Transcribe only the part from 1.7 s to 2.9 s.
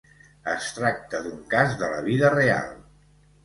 de la vida real.